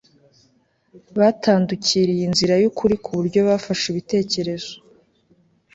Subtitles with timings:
[1.17, 4.73] Batandukiriye inzira yukuri ku buryo bafashe ibitekerezo